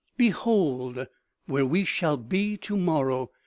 "Behold, 0.17 1.05
where 1.45 1.63
we 1.63 1.85
shall 1.85 2.17
be 2.17 2.57
tomorrow 2.57 3.29